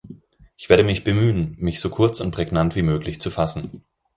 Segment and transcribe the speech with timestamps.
[0.57, 3.83] Ich werde mich bemühen, mich so kurz und prägnant wie möglich zu fassen.